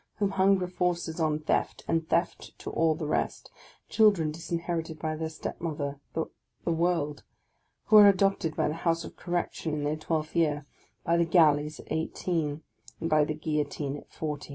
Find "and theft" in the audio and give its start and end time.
1.87-2.57